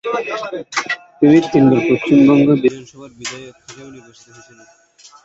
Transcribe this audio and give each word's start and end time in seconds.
তিনি 1.19 1.37
তিনবার 1.51 1.81
পশ্চিমবঙ্গ 1.89 2.47
বিধানসভার 2.63 3.11
বিধায়ক 3.19 3.55
হিসেবে 3.63 3.89
নির্বাচিত 3.95 4.27
হয়েছিলেন। 4.35 4.67